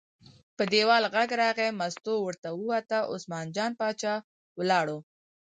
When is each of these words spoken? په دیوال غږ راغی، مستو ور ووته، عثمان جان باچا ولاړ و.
په 0.57 0.63
دیوال 0.73 1.03
غږ 1.13 1.29
راغی، 1.41 1.69
مستو 1.79 2.13
ور 2.21 2.35
ووته، 2.57 2.99
عثمان 3.13 3.45
جان 3.55 3.71
باچا 3.79 4.13
ولاړ 4.59 4.85
و. 4.93 4.97